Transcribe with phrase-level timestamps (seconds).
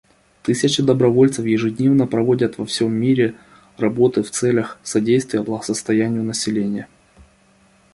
[0.41, 3.35] Тысячи добровольцев ежедневно проводят во всем мире
[3.77, 6.87] работу в целях содействия благосостоянию населения.